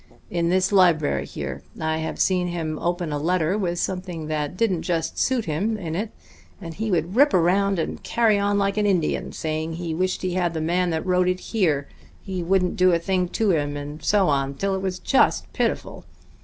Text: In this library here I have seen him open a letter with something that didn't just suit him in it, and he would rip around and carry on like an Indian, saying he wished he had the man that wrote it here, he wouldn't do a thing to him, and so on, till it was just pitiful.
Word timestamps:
In 0.31 0.49
this 0.49 0.71
library 0.71 1.27
here 1.27 1.61
I 1.79 1.97
have 1.99 2.19
seen 2.19 2.47
him 2.47 2.79
open 2.79 3.11
a 3.11 3.19
letter 3.19 3.55
with 3.55 3.77
something 3.77 4.25
that 4.29 4.57
didn't 4.57 4.81
just 4.81 5.19
suit 5.19 5.45
him 5.45 5.77
in 5.77 5.93
it, 5.93 6.09
and 6.59 6.73
he 6.73 6.89
would 6.89 7.15
rip 7.15 7.35
around 7.35 7.77
and 7.77 8.01
carry 8.01 8.39
on 8.39 8.57
like 8.57 8.77
an 8.77 8.87
Indian, 8.87 9.31
saying 9.31 9.73
he 9.73 9.93
wished 9.93 10.23
he 10.23 10.33
had 10.33 10.55
the 10.55 10.59
man 10.59 10.89
that 10.89 11.05
wrote 11.05 11.27
it 11.27 11.39
here, 11.39 11.87
he 12.23 12.41
wouldn't 12.41 12.77
do 12.77 12.91
a 12.91 12.97
thing 12.97 13.27
to 13.29 13.51
him, 13.51 13.77
and 13.77 14.03
so 14.03 14.27
on, 14.27 14.55
till 14.55 14.73
it 14.73 14.81
was 14.81 14.97
just 14.97 15.53
pitiful. 15.53 16.05